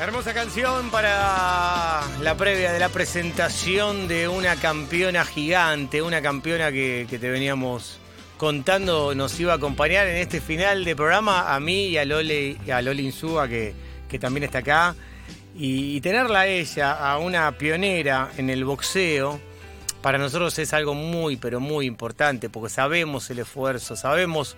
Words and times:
Hermosa 0.00 0.32
canción 0.32 0.92
para 0.92 2.02
la 2.22 2.36
previa 2.36 2.72
de 2.72 2.78
la 2.78 2.88
presentación 2.88 4.06
de 4.06 4.28
una 4.28 4.54
campeona 4.54 5.24
gigante, 5.24 6.02
una 6.02 6.22
campeona 6.22 6.70
que, 6.70 7.04
te 7.10 7.28
veníamos 7.28 7.98
contando 8.36 9.16
nos 9.16 9.40
iba 9.40 9.54
a 9.54 9.56
acompañar 9.56 10.06
en 10.06 10.18
este 10.18 10.40
final 10.40 10.84
de 10.84 10.94
programa 10.94 11.52
a 11.52 11.58
mí 11.58 11.88
y 11.88 11.98
a 11.98 12.04
Loli, 12.04 12.56
a 12.72 12.80
Loli 12.80 13.06
Insúa 13.06 13.48
que, 13.48 13.74
que 14.08 14.20
también 14.20 14.44
está 14.44 14.58
acá. 14.58 14.94
Y, 15.56 15.96
y 15.96 16.00
tenerla 16.00 16.42
a 16.42 16.46
ella, 16.46 16.92
a 16.92 17.18
una 17.18 17.50
pionera 17.58 18.30
en 18.36 18.50
el 18.50 18.64
boxeo, 18.64 19.40
para 20.00 20.16
nosotros 20.16 20.56
es 20.60 20.72
algo 20.74 20.94
muy, 20.94 21.38
pero 21.38 21.58
muy 21.58 21.86
importante, 21.86 22.48
porque 22.48 22.70
sabemos 22.70 23.28
el 23.30 23.40
esfuerzo, 23.40 23.96
sabemos 23.96 24.56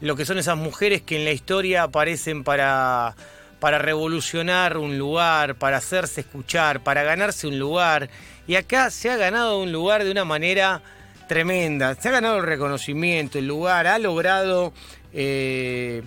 lo 0.00 0.14
que 0.14 0.24
son 0.24 0.38
esas 0.38 0.56
mujeres 0.56 1.02
que 1.02 1.16
en 1.16 1.24
la 1.24 1.32
historia 1.32 1.82
aparecen 1.82 2.44
para, 2.44 3.16
para 3.60 3.78
revolucionar 3.78 4.76
un 4.76 4.98
lugar, 4.98 5.56
para 5.56 5.78
hacerse 5.78 6.20
escuchar, 6.20 6.82
para 6.82 7.02
ganarse 7.02 7.46
un 7.46 7.58
lugar. 7.58 8.10
Y 8.46 8.56
acá 8.56 8.90
se 8.90 9.10
ha 9.10 9.16
ganado 9.16 9.58
un 9.60 9.72
lugar 9.72 10.04
de 10.04 10.10
una 10.10 10.24
manera 10.24 10.82
tremenda, 11.26 11.94
se 11.94 12.08
ha 12.08 12.12
ganado 12.12 12.38
el 12.38 12.44
reconocimiento, 12.44 13.38
el 13.38 13.46
lugar, 13.46 13.86
ha 13.86 13.98
logrado 13.98 14.72
eh, 15.12 16.02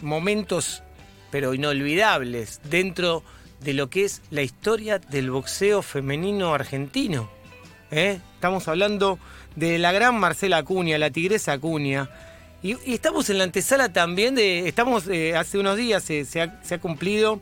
momentos, 0.00 0.82
pero 1.30 1.54
inolvidables, 1.54 2.60
dentro 2.64 3.22
de 3.60 3.74
lo 3.74 3.88
que 3.88 4.04
es 4.04 4.22
la 4.30 4.42
historia 4.42 4.98
del 4.98 5.30
boxeo 5.30 5.82
femenino 5.82 6.54
argentino. 6.54 7.30
¿eh? 7.90 8.20
Estamos 8.34 8.68
hablando 8.68 9.18
de 9.56 9.78
la 9.78 9.92
gran 9.92 10.18
Marcela 10.18 10.58
Acuña, 10.58 10.98
la 10.98 11.10
tigresa 11.10 11.52
Acuña. 11.52 12.10
Y, 12.64 12.78
y 12.90 12.94
estamos 12.94 13.28
en 13.28 13.36
la 13.36 13.44
antesala 13.44 13.92
también 13.92 14.34
de. 14.34 14.66
Estamos 14.66 15.06
eh, 15.08 15.36
hace 15.36 15.58
unos 15.58 15.76
días, 15.76 16.02
se, 16.02 16.24
se 16.24 16.40
ha, 16.40 16.62
se 16.62 16.76
ha 16.76 16.80
cumplido 16.80 17.40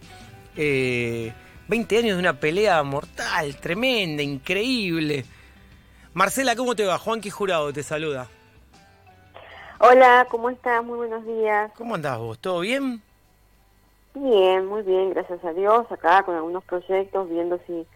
eh, 0.57 1.33
20 1.69 1.99
años 1.99 2.17
de 2.17 2.19
una 2.19 2.41
pelea 2.41 2.83
mortal, 2.83 3.55
tremenda, 3.61 4.25
increíble. 4.25 5.25
Marcela, 6.13 6.57
¿cómo 6.57 6.75
te 6.75 6.85
va? 6.85 6.99
Juanqui 6.99 7.31
Jurado 7.31 7.73
te 7.73 7.85
saluda. 7.85 8.27
Hola, 9.79 10.27
¿cómo 10.29 10.51
estás? 10.51 10.85
Muy 10.85 10.97
buenos 10.97 11.25
días. 11.25 11.71
¿Cómo 11.77 11.95
andás 11.95 12.19
vos? 12.19 12.41
¿Todo 12.41 12.59
bien? 12.59 13.01
Bien, 14.15 14.67
muy 14.67 14.83
bien, 14.83 15.11
gracias 15.11 15.45
a 15.45 15.53
Dios. 15.53 15.87
Acá 15.93 16.25
con 16.25 16.35
algunos 16.35 16.65
proyectos, 16.65 17.31
viendo 17.31 17.61
si 17.69 17.87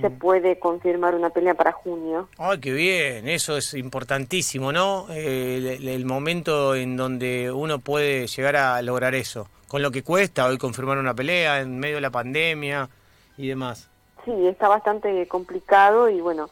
se 0.00 0.10
puede 0.10 0.58
confirmar 0.58 1.14
una 1.14 1.30
pelea 1.30 1.54
para 1.54 1.72
junio. 1.72 2.28
Ay, 2.38 2.58
qué 2.60 2.72
bien, 2.72 3.26
eso 3.28 3.56
es 3.56 3.72
importantísimo, 3.74 4.70
¿no? 4.72 5.06
Eh, 5.10 5.76
el, 5.80 5.88
el 5.88 6.04
momento 6.04 6.74
en 6.74 6.96
donde 6.96 7.50
uno 7.50 7.78
puede 7.78 8.26
llegar 8.26 8.56
a 8.56 8.80
lograr 8.82 9.14
eso, 9.14 9.48
con 9.66 9.80
lo 9.82 9.90
que 9.90 10.02
cuesta 10.04 10.46
hoy 10.46 10.58
confirmar 10.58 10.98
una 10.98 11.14
pelea 11.14 11.60
en 11.60 11.78
medio 11.78 11.96
de 11.96 12.00
la 12.02 12.10
pandemia 12.10 12.88
y 13.36 13.48
demás. 13.48 13.88
Sí, 14.24 14.46
está 14.46 14.68
bastante 14.68 15.26
complicado 15.26 16.10
y 16.10 16.20
bueno, 16.20 16.50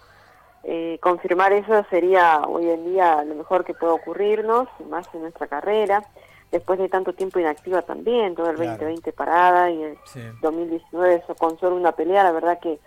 eh, 0.64 0.98
confirmar 1.02 1.52
eso 1.52 1.84
sería 1.90 2.40
hoy 2.40 2.68
en 2.70 2.84
día 2.92 3.22
lo 3.22 3.34
mejor 3.34 3.64
que 3.64 3.74
puede 3.74 3.92
ocurrirnos, 3.92 4.66
más 4.88 5.06
en 5.14 5.20
nuestra 5.22 5.46
carrera. 5.46 6.02
Después 6.50 6.78
de 6.78 6.88
tanto 6.88 7.12
tiempo 7.12 7.38
inactiva 7.40 7.82
también, 7.82 8.34
todo 8.34 8.48
el 8.50 8.56
Claro. 8.56 8.70
2020 8.70 9.12
parada 9.12 9.70
y 9.70 9.82
el 9.82 9.98
Sí. 10.06 10.20
2019 10.40 11.16
eso 11.16 11.34
con 11.34 11.58
solo 11.58 11.76
una 11.76 11.92
pelea, 11.92 12.22
la 12.24 12.32
verdad 12.32 12.58
que 12.60 12.78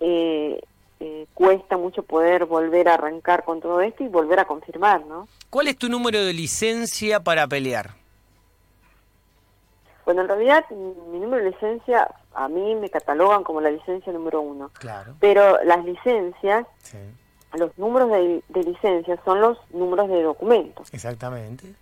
eh, 0.00 0.60
eh, 1.00 1.26
cuesta 1.34 1.76
mucho 1.76 2.02
poder 2.02 2.44
volver 2.46 2.88
a 2.88 2.94
arrancar 2.94 3.44
con 3.44 3.60
todo 3.60 3.80
esto 3.80 4.02
y 4.04 4.08
volver 4.08 4.38
a 4.40 4.44
confirmar, 4.46 5.04
¿no? 5.06 5.28
¿Cuál 5.48 5.68
es 5.68 5.76
tu 5.76 5.88
número 5.88 6.22
de 6.24 6.32
licencia 6.34 7.20
para 7.20 7.46
pelear? 7.46 7.90
Bueno, 10.04 10.22
en 10.22 10.28
realidad 10.28 10.64
mi 10.70 11.20
número 11.20 11.44
de 11.44 11.50
licencia 11.50 12.08
a 12.34 12.48
mí 12.48 12.74
me 12.74 12.90
catalogan 12.90 13.44
como 13.44 13.60
la 13.60 13.70
licencia 13.70 14.12
número 14.12 14.40
uno, 14.40 14.70
Claro. 14.78 15.14
pero 15.20 15.62
las 15.64 15.84
licencias, 15.84 16.66
Sí, 16.82 16.98
los 17.54 17.76
números 17.78 18.10
de, 18.10 18.42
de 18.48 18.62
licencia 18.64 19.18
son 19.24 19.40
los 19.40 19.58
números 19.70 20.08
de 20.08 20.22
documentos. 20.22 20.92
exactamente. 20.92 21.72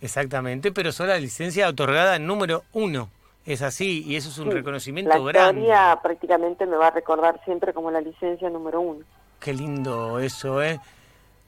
Exactamente, 0.00 0.70
pero 0.70 0.92
son 0.92 1.08
la 1.08 1.18
licencia 1.18 1.68
otorgada 1.68 2.16
en 2.16 2.26
número 2.26 2.62
uno. 2.72 3.08
Es 3.48 3.62
así, 3.62 4.04
y 4.06 4.16
eso 4.16 4.28
es 4.28 4.36
un 4.38 4.44
Sí, 4.44 4.50
reconocimiento 4.50 5.10
La 5.10 5.18
grande. 5.32 5.62
historia 5.62 5.98
prácticamente 6.02 6.66
me 6.66 6.76
va 6.76 6.88
a 6.88 6.90
recordar 6.90 7.40
siempre 7.46 7.72
como 7.72 7.90
la 7.90 8.02
licencia 8.02 8.50
número 8.50 8.78
uno. 8.80 9.04
Qué 9.40 9.54
lindo 9.54 10.18
eso, 10.18 10.62
¿eh? 10.62 10.78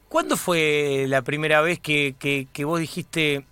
¿Cuándo 0.09 0.35
fue 0.35 1.05
la 1.07 1.21
primera 1.21 1.61
vez 1.61 1.79
que, 1.79 2.15
que, 2.17 2.47
que 2.51 2.65
vos 2.65 2.79
dijiste, 2.79 3.45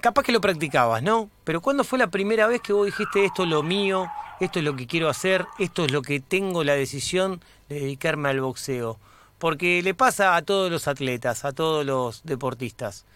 capaz 0.00 0.24
que 0.24 0.32
lo 0.32 0.42
practicabas, 0.42 1.02
¿no? 1.02 1.30
Pero 1.44 1.62
¿cuándo 1.62 1.84
fue 1.84 1.98
la 1.98 2.08
primera 2.08 2.46
vez 2.46 2.60
que 2.60 2.74
vos 2.74 2.84
dijiste 2.84 3.24
esto 3.24 3.44
es 3.44 3.48
lo 3.48 3.62
mío, 3.62 4.06
esto 4.40 4.58
es 4.58 4.64
lo 4.66 4.76
que 4.76 4.86
quiero 4.86 5.08
hacer, 5.08 5.46
esto 5.58 5.86
es 5.86 5.90
lo 5.90 6.02
que 6.02 6.20
tengo 6.20 6.64
la 6.64 6.74
decisión 6.74 7.40
de 7.70 7.80
dedicarme 7.80 8.28
al 8.28 8.40
boxeo? 8.42 8.98
Porque 9.38 9.82
le 9.82 9.94
pasa 9.94 10.36
a 10.36 10.42
todos 10.42 10.70
los 10.70 10.86
atletas, 10.86 11.46
a 11.46 11.52
todos 11.52 11.86
los 11.86 12.22
deportistas, 12.24 13.06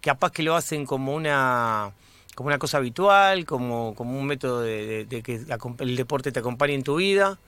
capaz 0.00 0.32
que 0.32 0.42
lo 0.42 0.56
hacen 0.56 0.86
como 0.86 1.14
una 1.14 1.92
como 2.36 2.46
una 2.48 2.58
cosa 2.58 2.76
habitual, 2.78 3.44
como, 3.46 3.94
como 3.96 4.16
un 4.16 4.26
método 4.26 4.60
de, 4.60 4.86
de- 4.86 5.04
de 5.06 5.22
que 5.24 5.40
el 5.80 5.96
deporte 5.96 6.30
te 6.30 6.38
acompañe 6.38 6.74
en 6.74 6.84
tu 6.84 6.96
vida, 6.96 7.38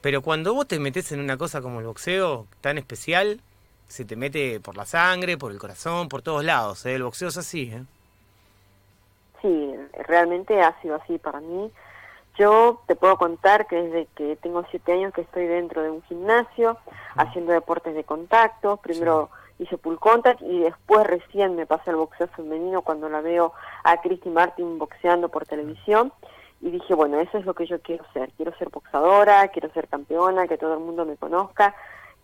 pero 0.00 0.22
cuando 0.22 0.54
vos 0.54 0.66
te 0.66 0.78
metes 0.78 1.12
en 1.12 1.20
una 1.20 1.36
cosa 1.36 1.60
como 1.60 1.80
el 1.80 1.86
boxeo 1.86 2.46
tan 2.62 2.78
especial, 2.78 3.40
se 3.88 4.04
te 4.06 4.16
mete 4.16 4.60
por 4.60 4.76
la 4.76 4.86
sangre, 4.86 5.36
por 5.36 5.52
el 5.52 5.58
corazón, 5.58 6.08
por 6.08 6.22
todos 6.22 6.42
lados. 6.44 6.86
¿eh? 6.86 6.94
El 6.94 7.02
boxeo 7.02 7.28
es 7.28 7.36
así. 7.36 7.70
¿eh? 7.74 7.84
Sí, 9.42 9.74
realmente 10.06 10.60
ha 10.62 10.80
sido 10.80 10.94
así 10.96 11.18
para 11.18 11.40
mí. 11.40 11.70
Yo 12.38 12.80
te 12.86 12.94
puedo 12.96 13.16
contar 13.18 13.66
que 13.66 13.76
desde 13.76 14.06
que 14.14 14.36
tengo 14.36 14.64
siete 14.70 14.92
años 14.92 15.12
que 15.12 15.22
estoy 15.22 15.46
dentro 15.46 15.82
de 15.82 15.90
un 15.90 16.02
gimnasio 16.04 16.78
haciendo 17.16 17.52
deportes 17.52 17.94
de 17.94 18.04
contacto. 18.04 18.76
Primero 18.78 19.28
hice 19.60 19.78
pull 19.78 19.98
contact 19.98 20.42
y 20.42 20.60
después 20.60 21.06
recién 21.06 21.54
me 21.54 21.66
pasé 21.66 21.90
al 21.90 21.96
boxeo 21.96 22.28
femenino 22.28 22.82
cuando 22.82 23.08
la 23.08 23.20
veo 23.20 23.52
a 23.84 24.00
Christy 24.00 24.30
Martin 24.30 24.78
boxeando 24.78 25.28
por 25.28 25.46
televisión. 25.46 26.12
Y 26.62 26.70
dije, 26.70 26.94
bueno, 26.94 27.20
eso 27.20 27.38
es 27.38 27.46
lo 27.46 27.54
que 27.54 27.66
yo 27.66 27.80
quiero 27.80 28.04
ser. 28.12 28.30
Quiero 28.32 28.54
ser 28.58 28.68
boxadora, 28.68 29.48
quiero 29.48 29.70
ser 29.72 29.88
campeona, 29.88 30.46
que 30.46 30.58
todo 30.58 30.74
el 30.74 30.80
mundo 30.80 31.06
me 31.06 31.16
conozca. 31.16 31.74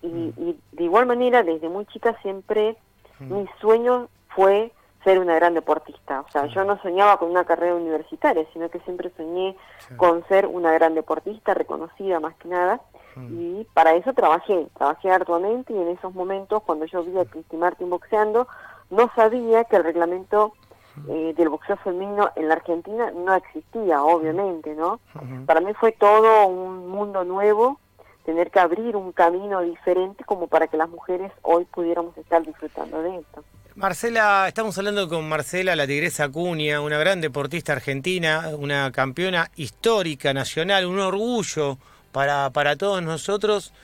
Y, 0.03 0.09
y 0.09 0.59
de 0.73 0.85
igual 0.85 1.07
manera, 1.07 1.43
desde 1.43 1.69
muy 1.69 1.87
chica 1.87 2.17
siempre 2.21 2.77
mi 3.19 3.47
sueño 3.61 4.09
fue 4.29 4.73
ser 5.05 5.19
una 5.19 5.37
gran 5.37 5.55
deportista. 5.55 6.21
O 6.21 6.31
sea, 6.31 6.47
yo 6.47 6.65
no 6.65 6.81
soñaba 6.83 7.19
con 7.19 7.31
una 7.31 7.45
carrera 7.45 7.75
universitaria, 7.75 8.45
sino 8.53 8.69
que 8.69 8.81
siempre 8.81 9.11
soñé 9.17 9.57
con 9.97 10.27
ser 10.27 10.47
una 10.47 10.73
gran 10.73 10.95
deportista, 10.95 11.55
reconocida 11.55 12.21
más 12.21 12.35
que 12.37 12.49
nada. 12.49 12.81
Y 13.31 13.67
para 13.73 13.95
eso 13.95 14.13
trabajé, 14.13 14.67
trabajé 14.77 15.11
arduamente 15.11 15.73
y 15.73 15.79
en 15.79 15.89
esos 15.89 16.15
momentos, 16.15 16.63
cuando 16.65 16.85
yo 16.85 17.03
vi 17.03 17.19
a 17.19 17.25
Cristi 17.25 17.57
Martin 17.57 17.89
boxeando, 17.89 18.47
no 18.91 19.11
sabía 19.15 19.65
que 19.65 19.77
el 19.77 19.85
reglamento 19.85 20.53
eh, 21.09 21.35
del 21.37 21.49
boxeo 21.49 21.77
femenino 21.79 22.31
en 22.37 22.49
la 22.49 22.55
Argentina 22.55 23.11
no 23.13 23.35
existía, 23.35 24.03
obviamente, 24.03 24.75
¿no? 24.75 25.01
Para 25.47 25.61
mí 25.61 25.73
fue 25.75 25.93
todo 25.93 26.47
un 26.47 26.89
mundo 26.89 27.25
nuevo, 27.25 27.79
tener 28.25 28.51
que 28.51 28.61
abrir 28.61 28.97
un 28.97 29.13
camino 29.13 29.61
diferente 29.63 30.25
como 30.25 30.47
para 30.47 30.69
que 30.69 30.77
las 30.77 30.89
mujeres 30.89 31.33
hoy 31.43 31.65
pudiéramos 31.67 32.17
estar 32.19 32.45
disfrutando 32.45 33.03
de 33.03 33.19
esto. 33.19 33.45
Marcela, 33.77 34.49
estamos 34.49 34.77
hablando 34.79 35.07
con 35.07 35.29
Marcela, 35.29 35.77
la 35.77 35.87
tigresa 35.87 36.25
Acuña, 36.25 36.81
una 36.81 36.97
gran 36.97 37.21
deportista 37.21 37.73
argentina, 37.73 38.53
una 38.59 38.91
campeona 38.91 39.51
histórica 39.57 40.33
nacional, 40.33 40.87
un 40.87 40.99
orgullo 40.99 41.77
para, 42.17 42.49
para 42.49 42.77
todos 42.77 43.03
nosotros 43.03 43.75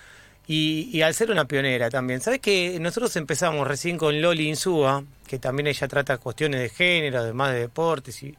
y, 0.48 0.88
y 0.90 1.02
al 1.02 1.12
ser 1.12 1.30
una 1.30 1.44
pionera 1.44 1.90
también. 1.90 2.22
¿Sabes 2.22 2.40
que 2.40 2.78
nosotros 2.80 3.14
empezamos 3.16 3.68
recién 3.68 3.98
con 3.98 4.22
Loli 4.22 4.48
Insúa, 4.48 5.04
que 5.26 5.38
también 5.38 5.66
ella 5.66 5.86
trata 5.86 6.16
cuestiones 6.16 6.62
de 6.62 6.70
género, 6.70 7.18
además 7.18 7.52
de 7.52 7.60
deportes 7.60 8.22
y, 8.22 8.34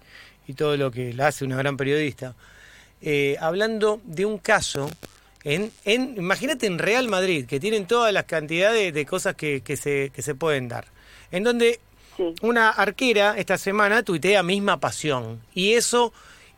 y 0.47 0.53
todo 0.55 0.77
lo 0.77 0.89
que 0.89 1.13
la 1.13 1.27
hace 1.27 1.45
una 1.45 1.57
gran 1.57 1.77
periodista, 1.77 2.33
eh, 3.03 3.37
hablando 3.39 4.01
de 4.03 4.25
un 4.25 4.39
caso 4.39 4.89
en, 5.43 5.71
en 5.85 6.15
imagínate 6.17 6.65
en 6.65 6.79
Real 6.79 7.07
Madrid, 7.07 7.45
que 7.45 7.59
tienen 7.59 7.85
todas 7.85 8.11
las 8.11 8.23
cantidades 8.23 8.95
de 8.95 9.05
cosas 9.05 9.35
que, 9.35 9.61
que 9.61 9.77
se, 9.77 10.09
que 10.11 10.23
se 10.23 10.33
pueden 10.33 10.69
dar, 10.69 10.85
en 11.29 11.43
donde 11.43 11.79
Sí. 12.17 12.33
una 12.41 12.69
arquera 12.69 13.35
esta 13.37 13.57
semana 13.59 14.01
tuitea 14.03 14.41
misma 14.43 14.79
pasión 14.79 15.41
y 15.55 15.73
eso 15.73 16.13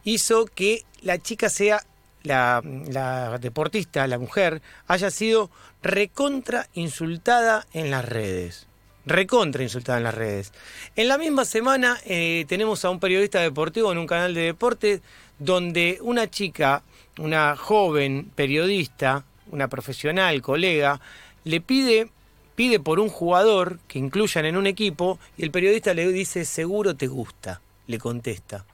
hizo 0.05 0.45
que 0.45 0.83
la 1.01 1.17
chica 1.17 1.47
sea 1.49 1.81
la, 2.25 3.37
deportista, 3.39 4.07
la 4.07 4.19
mujer, 4.19 4.61
haya 4.87 5.11
sido 5.11 5.49
recontra 5.81 6.67
insultada 6.73 7.65
en 7.73 7.91
las 7.91 8.05
redes. 8.05 8.67
Recontra 9.05 9.63
insultada 9.63 9.99
en 9.99 10.03
las 10.03 10.15
redes. 10.15 10.51
En 10.95 11.07
la 11.07 11.17
misma 11.17 11.45
semana 11.45 11.97
eh, 12.05 12.45
tenemos 12.47 12.83
a 12.85 12.89
un 12.89 12.99
periodista 12.99 13.39
deportivo 13.39 13.91
en 13.91 13.99
un 13.99 14.07
canal 14.07 14.33
de 14.33 14.41
deporte 14.41 15.01
donde 15.37 15.99
una 16.01 16.29
chica, 16.29 16.83
una 17.19 17.55
joven 17.55 18.31
periodista, 18.35 19.23
una 19.51 19.67
profesional, 19.67 20.41
colega, 20.41 20.99
le 21.43 21.61
pide 21.61 22.09
pide 22.55 22.79
por 22.79 22.99
un 22.99 23.09
jugador 23.09 23.79
que 23.87 23.99
incluyan 23.99 24.45
en 24.45 24.55
un 24.57 24.65
equipo 24.65 25.19
y 25.37 25.43
el 25.43 25.51
periodista 25.51 25.93
le 25.93 26.07
dice 26.11 26.45
seguro 26.45 26.95
te 26.95 27.07
gusta, 27.07 27.61
le 27.87 27.99
contesta. 27.99 28.65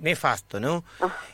Nefasto, 0.00 0.60
¿no? 0.60 0.84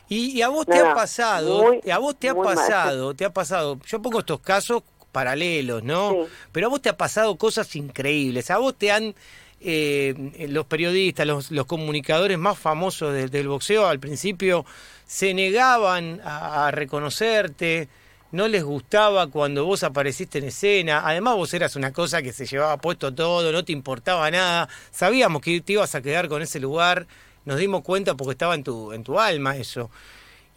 Y, 0.09 0.41
a 0.41 0.49
vos 0.49 0.65
te 0.65 0.79
ha 0.79 0.93
pasado, 0.93 1.65
a 1.91 1.97
vos 1.97 2.15
te 2.19 2.29
ha 2.29 2.35
pasado, 2.35 3.13
te 3.13 3.25
ha 3.25 3.33
pasado, 3.33 3.79
yo 3.85 4.01
pongo 4.01 4.19
estos 4.19 4.39
casos 4.39 4.83
paralelos, 5.11 5.83
¿no? 5.83 6.27
Pero 6.51 6.67
a 6.67 6.69
vos 6.69 6.81
te 6.81 6.89
ha 6.89 6.97
pasado 6.97 7.35
cosas 7.37 7.75
increíbles, 7.75 8.51
a 8.51 8.57
vos 8.57 8.75
te 8.77 8.91
han... 8.91 9.15
Eh, 9.59 10.13
los 10.49 10.67
periodistas, 10.67 11.25
los, 11.25 11.65
comunicadores 11.65 12.37
más 12.37 12.59
famosos 12.59 13.31
del 13.31 13.47
boxeo 13.47 13.87
al 13.87 13.99
principio 13.99 14.67
se 15.07 15.33
negaban 15.33 16.21
a 16.23 16.69
reconocerte, 16.69 17.89
no 18.31 18.47
les 18.47 18.63
gustaba 18.63 19.27
cuando 19.27 19.65
vos 19.65 19.83
apareciste 19.83 20.39
en 20.39 20.45
escena, 20.45 21.01
además 21.05 21.35
vos 21.35 21.53
eras 21.53 21.75
una 21.75 21.93
cosa 21.93 22.21
que 22.21 22.33
se 22.33 22.45
llevaba 22.45 22.77
puesto 22.77 23.13
todo, 23.13 23.51
no 23.51 23.63
te 23.63 23.71
importaba 23.71 24.29
nada, 24.29 24.67
sabíamos 24.91 25.41
que 25.41 25.61
te 25.61 25.73
ibas 25.73 25.95
a 25.95 26.01
quedar 26.01 26.27
con 26.27 26.41
ese 26.41 26.59
lugar, 26.59 27.07
nos 27.47 27.57
dimos 27.57 27.81
cuenta 27.81 28.13
porque 28.15 28.33
estaba 28.33 28.55
en 28.55 28.63
tu, 28.63 28.91
en 28.91 29.03
tu 29.03 29.17
alma 29.17 29.55
eso. 29.55 29.89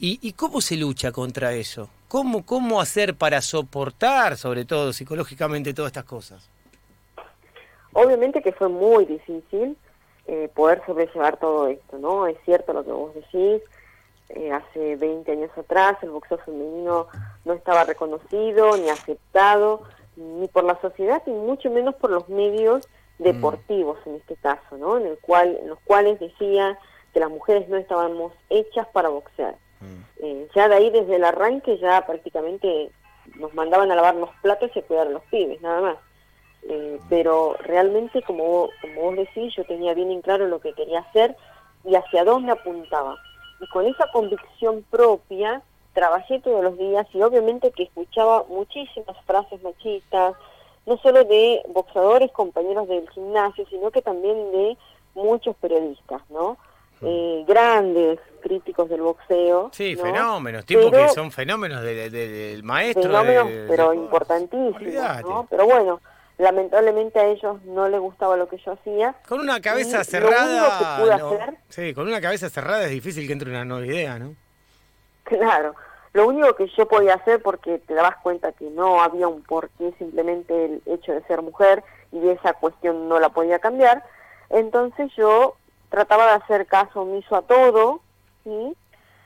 ¿Y, 0.02 0.32
cómo 0.32 0.62
se 0.62 0.76
lucha 0.76 1.12
contra 1.12 1.52
eso? 1.52 1.88
¿Cómo, 2.08 2.44
¿Cómo 2.46 2.80
hacer 2.80 3.14
para 3.14 3.42
soportar, 3.42 4.38
sobre 4.38 4.64
todo 4.64 4.94
psicológicamente, 4.94 5.74
todas 5.74 5.90
estas 5.90 6.04
cosas? 6.04 6.48
Obviamente 7.92 8.42
que 8.42 8.52
fue 8.52 8.68
muy 8.68 9.04
difícil 9.04 9.76
eh, 10.26 10.50
poder 10.54 10.82
sobrellevar 10.86 11.36
todo 11.38 11.68
esto, 11.68 11.98
¿no? 11.98 12.26
Es 12.26 12.38
cierto 12.46 12.72
lo 12.72 12.82
que 12.82 12.92
vos 12.92 13.14
decís, 13.14 13.62
eh, 14.30 14.50
hace 14.50 14.96
20 14.96 15.30
años 15.30 15.50
atrás 15.56 15.98
el 16.02 16.10
boxeo 16.10 16.38
femenino 16.38 17.06
no 17.44 17.52
estaba 17.52 17.84
reconocido 17.84 18.76
ni 18.78 18.88
aceptado 18.88 19.82
ni 20.16 20.48
por 20.48 20.64
la 20.64 20.80
sociedad 20.80 21.22
y 21.26 21.30
mucho 21.30 21.70
menos 21.70 21.94
por 21.94 22.10
los 22.10 22.28
medios. 22.28 22.88
Deportivos 23.22 23.98
en 24.06 24.16
este 24.16 24.36
caso, 24.36 24.76
¿no? 24.76 24.98
En 24.98 25.06
el 25.06 25.18
cual 25.18 25.58
en 25.60 25.68
los 25.68 25.78
cuales 25.80 26.18
decía 26.20 26.78
que 27.12 27.20
las 27.20 27.30
mujeres 27.30 27.68
no 27.68 27.76
estábamos 27.76 28.32
hechas 28.48 28.86
para 28.88 29.08
boxear. 29.08 29.56
Mm. 29.80 30.22
Eh, 30.22 30.48
ya 30.54 30.68
de 30.68 30.74
ahí 30.74 30.90
desde 30.90 31.16
el 31.16 31.24
arranque 31.24 31.78
ya 31.78 32.06
prácticamente 32.06 32.90
nos 33.36 33.54
mandaban 33.54 33.90
a 33.90 33.96
lavar 33.96 34.14
los 34.14 34.30
platos 34.42 34.70
y 34.74 34.78
a 34.78 34.82
cuidar 34.82 35.06
a 35.06 35.10
los 35.10 35.22
pibes, 35.24 35.60
nada 35.60 35.80
más. 35.80 35.96
Eh, 36.68 36.98
pero 37.08 37.56
realmente, 37.60 38.22
como, 38.22 38.68
como 38.80 39.00
vos 39.00 39.16
decís, 39.16 39.54
yo 39.56 39.64
tenía 39.64 39.94
bien 39.94 40.10
en 40.10 40.20
claro 40.20 40.46
lo 40.46 40.60
que 40.60 40.74
quería 40.74 41.00
hacer 41.00 41.36
y 41.84 41.94
hacia 41.94 42.24
dónde 42.24 42.52
apuntaba 42.52 43.16
y 43.60 43.66
con 43.68 43.86
esa 43.86 44.10
convicción 44.12 44.84
propia 44.90 45.62
trabajé 45.92 46.40
todos 46.40 46.64
los 46.64 46.78
días 46.78 47.06
y 47.12 47.22
obviamente 47.22 47.70
que 47.72 47.84
escuchaba 47.84 48.44
muchísimas 48.48 49.16
frases 49.26 49.62
machistas, 49.62 50.34
no 50.86 50.96
solo 50.98 51.24
de 51.24 51.62
boxadores, 51.68 52.30
compañeros 52.32 52.88
del 52.88 53.08
gimnasio, 53.10 53.66
sino 53.68 53.90
que 53.90 54.02
también 54.02 54.52
de 54.52 54.76
muchos 55.14 55.56
periodistas, 55.56 56.22
¿no? 56.30 56.56
Mm. 57.00 57.06
Eh, 57.06 57.44
grandes 57.46 58.18
críticos 58.40 58.88
del 58.88 59.02
boxeo. 59.02 59.70
Sí, 59.72 59.96
fenómenos, 59.96 60.64
tipo 60.64 60.90
que 60.90 61.08
son 61.10 61.30
fenómenos 61.30 61.82
del 61.82 62.62
maestro. 62.62 63.04
Fenómenos, 63.04 63.48
pero 63.68 63.94
importantísimos, 63.94 65.22
¿no? 65.22 65.46
Pero 65.48 65.66
bueno, 65.66 66.00
lamentablemente 66.38 67.20
a 67.20 67.26
ellos 67.26 67.62
no 67.64 67.88
les 67.88 68.00
gustaba 68.00 68.36
lo 68.36 68.48
que 68.48 68.58
yo 68.58 68.72
hacía. 68.72 69.14
Con 69.28 69.40
una 69.40 69.60
cabeza 69.60 70.02
cerrada. 70.04 71.54
sí, 71.68 71.94
con 71.94 72.08
una 72.08 72.20
cabeza 72.20 72.48
cerrada 72.48 72.84
es 72.84 72.90
difícil 72.90 73.26
que 73.26 73.32
entre 73.32 73.50
una 73.50 73.64
nueva 73.64 73.86
idea, 73.86 74.18
¿no? 74.18 74.34
Claro. 75.24 75.74
Lo 76.12 76.26
único 76.26 76.54
que 76.56 76.66
yo 76.76 76.88
podía 76.88 77.14
hacer, 77.14 77.40
porque 77.40 77.78
te 77.78 77.94
dabas 77.94 78.16
cuenta 78.16 78.52
que 78.52 78.68
no 78.70 79.00
había 79.00 79.28
un 79.28 79.42
porqué, 79.42 79.92
simplemente 79.98 80.64
el 80.64 80.82
hecho 80.86 81.12
de 81.12 81.22
ser 81.22 81.42
mujer 81.42 81.84
y 82.10 82.28
esa 82.28 82.54
cuestión 82.54 83.08
no 83.08 83.20
la 83.20 83.28
podía 83.28 83.60
cambiar, 83.60 84.04
entonces 84.48 85.12
yo 85.16 85.54
trataba 85.88 86.26
de 86.26 86.32
hacer 86.32 86.66
caso 86.66 87.02
omiso 87.02 87.36
a 87.36 87.42
todo, 87.42 88.00
y 88.44 88.76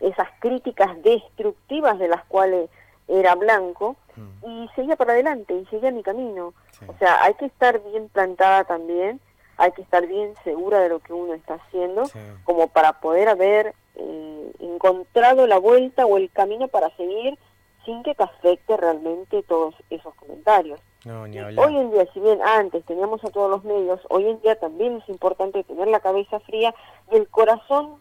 esas 0.00 0.28
críticas 0.40 0.90
destructivas 1.02 1.98
de 1.98 2.08
las 2.08 2.24
cuales 2.24 2.68
era 3.08 3.34
blanco, 3.34 3.96
mm. 4.16 4.46
y 4.46 4.70
seguía 4.74 4.96
para 4.96 5.12
adelante 5.12 5.54
y 5.54 5.64
seguía 5.66 5.90
mi 5.90 6.02
camino. 6.02 6.52
O 6.86 6.98
sea, 6.98 7.22
hay 7.22 7.34
que 7.34 7.46
estar 7.46 7.80
bien 7.82 8.08
plantada 8.08 8.64
también, 8.64 9.20
hay 9.56 9.72
que 9.72 9.82
estar 9.82 10.06
bien 10.06 10.34
segura 10.42 10.80
de 10.80 10.88
lo 10.88 10.98
que 10.98 11.12
uno 11.12 11.34
está 11.34 11.54
haciendo, 11.54 12.02
como 12.44 12.68
para 12.68 13.00
poder 13.00 13.28
haber 13.28 13.74
eh, 13.94 14.33
encontrado 14.60 15.46
la 15.46 15.58
vuelta 15.58 16.06
o 16.06 16.16
el 16.16 16.30
camino 16.30 16.68
para 16.68 16.90
seguir 16.96 17.38
sin 17.84 18.02
que 18.02 18.14
te 18.14 18.22
afecte 18.22 18.76
realmente 18.76 19.42
todos 19.42 19.74
esos 19.90 20.14
comentarios. 20.14 20.80
hoy 21.06 21.76
en 21.76 21.90
día, 21.90 22.06
si 22.12 22.20
bien 22.20 22.40
antes 22.42 22.84
teníamos 22.84 23.22
a 23.24 23.30
todos 23.30 23.50
los 23.50 23.64
medios, 23.64 24.00
hoy 24.08 24.26
en 24.28 24.40
día 24.40 24.56
también 24.56 24.96
es 24.96 25.08
importante 25.08 25.64
tener 25.64 25.88
la 25.88 26.00
cabeza 26.00 26.40
fría 26.40 26.74
y 27.12 27.16
el 27.16 27.28
corazón 27.28 27.96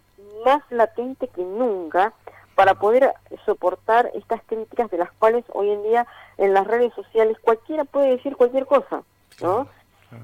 más 0.45 0.61
latente 0.69 1.27
que 1.27 1.43
nunca 1.43 2.13
para 2.55 2.75
poder 2.75 3.13
soportar 3.45 4.11
estas 4.13 4.41
críticas 4.45 4.89
de 4.91 4.99
las 4.99 5.11
cuales 5.13 5.43
hoy 5.53 5.71
en 5.71 5.83
día 5.83 6.07
en 6.37 6.53
las 6.53 6.67
redes 6.67 6.93
sociales 6.93 7.37
cualquiera 7.41 7.83
puede 7.83 8.11
decir 8.11 8.35
cualquier 8.35 8.65
cosa, 8.65 9.03
¿no? 9.41 9.67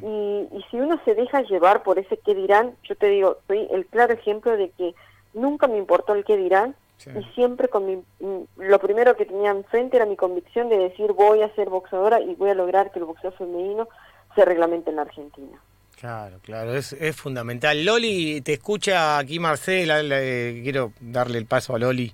Y, 0.03 0.47
y 0.51 0.65
si 0.69 0.79
uno 0.79 0.99
se 1.03 1.15
deja 1.15 1.41
llevar 1.41 1.81
por 1.81 1.97
ese 1.97 2.17
qué 2.17 2.35
dirán, 2.35 2.75
yo 2.83 2.95
te 2.95 3.07
digo, 3.07 3.37
soy 3.47 3.67
el 3.71 3.87
claro 3.87 4.13
ejemplo 4.13 4.55
de 4.55 4.69
que 4.69 4.93
nunca 5.33 5.67
me 5.67 5.77
importó 5.77 6.13
el 6.13 6.23
qué 6.23 6.37
dirán 6.37 6.75
y 7.05 7.23
siempre 7.33 7.69
con 7.69 7.85
mi, 7.85 7.95
mm, 7.95 8.43
lo 8.57 8.79
primero 8.79 9.15
que 9.15 9.25
tenía 9.25 9.51
enfrente 9.51 9.95
era 9.95 10.05
mi 10.05 10.17
convicción 10.17 10.67
de 10.69 10.77
decir 10.77 11.13
voy 11.13 11.41
a 11.41 11.55
ser 11.55 11.69
boxeadora 11.69 12.19
y 12.19 12.35
voy 12.35 12.49
a 12.49 12.55
lograr 12.55 12.91
que 12.91 12.99
el 12.99 13.05
boxeo 13.05 13.31
femenino 13.31 13.87
se 14.35 14.43
reglamente 14.43 14.89
en 14.89 14.97
la 14.97 15.03
Argentina. 15.03 15.61
Claro, 15.97 16.39
claro, 16.41 16.75
es, 16.75 16.93
es 16.93 17.15
fundamental. 17.15 17.83
Loli, 17.83 18.41
te 18.41 18.53
escucha 18.53 19.17
aquí 19.17 19.39
Marcela, 19.39 20.01
quiero 20.01 20.93
darle 20.99 21.37
el 21.37 21.45
paso 21.45 21.75
a 21.75 21.79
Loli 21.79 22.13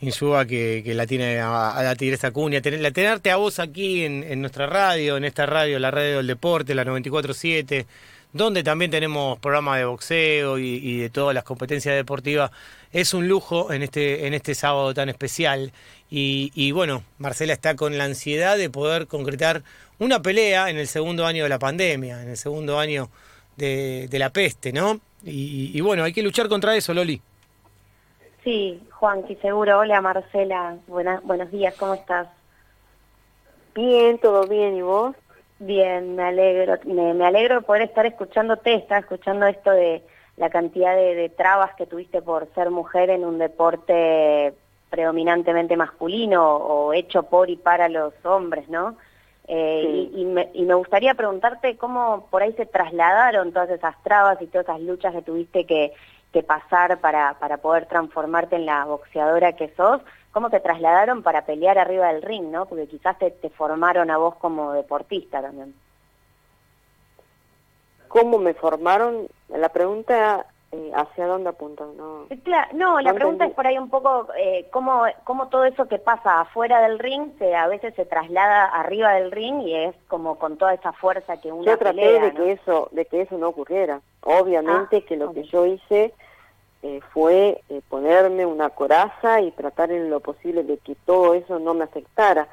Insúa 0.00 0.46
que, 0.46 0.82
que 0.84 0.94
la 0.94 1.06
tiene 1.06 1.40
a, 1.40 1.72
a 1.72 1.82
la 1.82 1.96
Tigresa 1.96 2.30
Cuña, 2.30 2.60
tener, 2.60 2.92
tenerte 2.92 3.32
a 3.32 3.36
vos 3.36 3.58
aquí 3.58 4.04
en, 4.04 4.22
en, 4.22 4.40
nuestra 4.40 4.68
radio, 4.68 5.16
en 5.16 5.24
esta 5.24 5.44
radio, 5.44 5.80
la 5.80 5.90
radio 5.90 6.18
del 6.18 6.28
deporte, 6.28 6.72
la 6.72 6.84
94.7, 6.84 7.84
donde 8.38 8.62
también 8.62 8.90
tenemos 8.90 9.38
programas 9.38 9.78
de 9.78 9.84
boxeo 9.84 10.58
y, 10.58 10.98
de 10.98 11.10
todas 11.10 11.34
las 11.34 11.44
competencias 11.44 11.94
deportivas. 11.94 12.50
Es 12.92 13.12
un 13.12 13.28
lujo 13.28 13.70
en 13.72 13.82
este, 13.82 14.26
en 14.26 14.32
este 14.32 14.54
sábado 14.54 14.94
tan 14.94 15.10
especial. 15.10 15.72
Y, 16.08 16.72
bueno, 16.72 17.02
Marcela 17.18 17.52
está 17.52 17.76
con 17.76 17.98
la 17.98 18.04
ansiedad 18.04 18.56
de 18.56 18.70
poder 18.70 19.06
concretar 19.06 19.62
una 19.98 20.22
pelea 20.22 20.70
en 20.70 20.78
el 20.78 20.86
segundo 20.86 21.26
año 21.26 21.42
de 21.42 21.50
la 21.50 21.58
pandemia, 21.58 22.22
en 22.22 22.30
el 22.30 22.36
segundo 22.38 22.78
año 22.78 23.10
de, 23.56 24.08
la 24.12 24.30
peste, 24.30 24.72
¿no? 24.72 25.00
Y, 25.22 25.78
bueno, 25.82 26.04
hay 26.04 26.14
que 26.14 26.22
luchar 26.22 26.48
contra 26.48 26.74
eso, 26.74 26.94
Loli. 26.94 27.20
Sí, 28.44 28.80
Juan, 28.92 29.24
sí, 29.28 29.36
seguro. 29.42 29.80
Hola, 29.80 30.00
Marcela. 30.00 30.76
buenos 30.86 31.50
días, 31.50 31.74
¿cómo 31.78 31.92
estás? 31.92 32.28
Bien, 33.74 34.18
todo 34.18 34.46
bien, 34.46 34.76
¿y 34.76 34.82
vos? 34.82 35.14
Bien, 35.58 36.14
me 36.14 36.22
alegro. 36.22 36.78
Me, 36.84 37.26
alegro 37.26 37.56
de 37.56 37.60
poder 37.62 37.82
estar 37.82 38.06
escuchándote, 38.06 38.74
estar 38.74 39.00
escuchando 39.00 39.46
esto 39.46 39.70
de 39.70 40.02
la 40.36 40.50
cantidad 40.50 40.94
de, 40.94 41.14
de 41.14 41.28
trabas 41.28 41.74
que 41.74 41.86
tuviste 41.86 42.22
por 42.22 42.52
ser 42.54 42.70
mujer 42.70 43.10
en 43.10 43.24
un 43.24 43.38
deporte 43.38 44.54
predominantemente 44.88 45.76
masculino 45.76 46.56
o 46.56 46.92
hecho 46.92 47.24
por 47.24 47.50
y 47.50 47.56
para 47.56 47.88
los 47.88 48.14
hombres, 48.24 48.68
¿no? 48.68 48.96
Eh, 49.50 50.10
y, 50.14 50.24
me, 50.26 50.50
y, 50.52 50.62
me, 50.64 50.74
gustaría 50.74 51.14
preguntarte 51.14 51.78
cómo 51.78 52.28
por 52.30 52.42
ahí 52.42 52.52
se 52.52 52.66
trasladaron 52.66 53.52
todas 53.52 53.70
esas 53.70 54.00
trabas 54.02 54.40
y 54.42 54.46
todas 54.46 54.68
esas 54.68 54.80
luchas 54.82 55.14
que 55.14 55.22
tuviste 55.22 55.64
que, 55.64 55.92
que 56.32 56.42
pasar 56.42 57.00
para, 57.00 57.38
para 57.38 57.56
poder 57.56 57.86
transformarte 57.86 58.56
en 58.56 58.66
la 58.66 58.84
boxeadora 58.84 59.54
que 59.54 59.72
sos, 59.74 60.02
cómo 60.32 60.50
te 60.50 60.60
trasladaron 60.60 61.22
para 61.22 61.44
pelear 61.44 61.78
arriba 61.78 62.12
del 62.12 62.22
ring, 62.22 62.50
¿no? 62.50 62.66
Porque 62.66 62.86
quizás 62.86 63.18
te, 63.18 63.30
te 63.30 63.50
formaron 63.50 64.10
a 64.10 64.18
vos 64.18 64.36
como 64.36 64.72
deportista 64.72 65.42
también. 65.42 65.74
¿Cómo 68.08 68.38
me 68.38 68.54
formaron? 68.54 69.28
La 69.48 69.68
pregunta 69.68 70.46
eh, 70.70 70.92
hacia 70.94 71.26
dónde 71.26 71.48
apuntan. 71.48 71.96
No, 71.96 72.26
eh, 72.28 72.38
no, 72.74 73.00
la 73.00 73.14
pregunta 73.14 73.46
es 73.46 73.54
por 73.54 73.66
ahí 73.66 73.78
un 73.78 73.88
poco 73.88 74.28
eh, 74.36 74.66
cómo, 74.70 75.04
cómo 75.24 75.48
todo 75.48 75.64
eso 75.64 75.86
que 75.86 75.98
pasa 75.98 76.42
afuera 76.42 76.82
del 76.82 76.98
ring 76.98 77.32
se, 77.38 77.54
a 77.54 77.66
veces 77.68 77.94
se 77.94 78.04
traslada 78.04 78.66
arriba 78.66 79.14
del 79.14 79.30
ring 79.30 79.62
y 79.62 79.74
es 79.74 79.94
como 80.08 80.38
con 80.38 80.58
toda 80.58 80.74
esa 80.74 80.92
fuerza 80.92 81.40
que 81.40 81.50
uno 81.52 81.64
Yo 81.64 81.78
traté 81.78 82.20
de 82.20 82.32
que 82.34 82.52
eso 82.52 82.88
de 82.92 83.06
que 83.06 83.22
eso 83.22 83.38
no 83.38 83.48
ocurriera. 83.48 84.02
Obviamente 84.22 84.98
ah, 84.98 85.06
que 85.08 85.16
lo 85.16 85.32
que 85.32 85.44
yo 85.44 85.64
hice 85.64 86.12
eh, 86.82 87.00
fue 87.12 87.62
ponerme 87.88 88.46
una 88.46 88.70
coraza 88.70 89.40
y 89.40 89.50
tratar 89.50 89.90
en 89.90 90.10
lo 90.10 90.20
posible 90.20 90.62
de 90.62 90.78
que 90.78 90.94
todo 91.06 91.34
eso 91.34 91.58
no 91.58 91.74
me 91.74 91.84
afectara. 91.84 92.48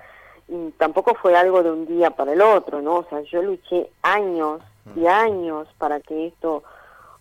Y 0.48 0.72
tampoco 0.72 1.15
fue 1.15 1.36
algo 1.36 1.63
de 1.63 1.72
un 1.72 1.86
día 1.88 2.12
para 2.12 2.34
el 2.34 2.41
otro, 2.41 2.82
¿no? 2.82 2.98
O 2.98 3.05
sea, 3.10 3.22
yo 3.22 3.41
luché 3.41 3.89
años 4.01 4.62
y 4.96 5.01
mm. 5.01 5.08
años 5.08 5.67
para 5.77 6.00
que 6.00 6.27
esto 6.27 6.63